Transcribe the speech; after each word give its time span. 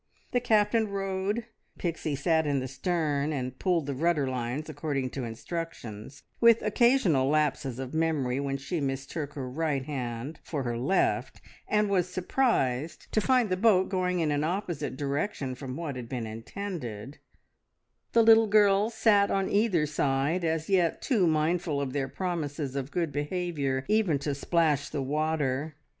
The 0.31 0.39
Captain 0.39 0.87
rowed; 0.87 1.45
Pixie 1.77 2.15
sat 2.15 2.47
in 2.47 2.59
the 2.59 2.67
stern 2.67 3.31
and 3.31 3.59
pulled 3.59 3.85
the 3.85 3.93
rudder 3.93 4.27
lines 4.27 4.67
according 4.67 5.11
to 5.11 5.25
instructions, 5.25 6.23
with 6.39 6.63
occasional 6.63 7.29
lapses 7.29 7.77
of 7.77 7.93
memory 7.93 8.39
when 8.39 8.57
she 8.57 8.81
mistook 8.81 9.33
her 9.33 9.47
right 9.47 9.85
hand 9.85 10.39
for 10.41 10.63
her 10.63 10.75
left, 10.75 11.39
and 11.67 11.87
was 11.87 12.09
surprised 12.11 13.11
to 13.11 13.21
find 13.21 13.51
the 13.51 13.55
boat 13.57 13.89
going 13.89 14.21
in 14.21 14.31
an 14.31 14.43
opposite 14.43 14.97
direction 14.97 15.53
from 15.53 15.75
what 15.75 15.95
had 15.95 16.09
been 16.09 16.25
intended; 16.25 17.19
the 18.13 18.23
little 18.23 18.47
girls 18.47 18.95
sat 18.95 19.29
on 19.29 19.49
either 19.51 19.85
side, 19.85 20.43
as 20.43 20.67
yet 20.67 21.03
too 21.03 21.27
mindful 21.27 21.79
of 21.79 21.93
their 21.93 22.07
promises 22.07 22.75
of 22.75 22.89
good 22.89 23.11
behaviour 23.11 23.85
even 23.87 24.17
to 24.17 24.33
splash 24.33 24.89
the 24.89 25.03
water. 25.03 25.75